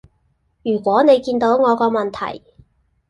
[0.63, 2.43] 如果你見到我個問題